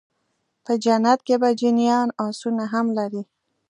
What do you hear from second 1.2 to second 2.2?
کي به جنيان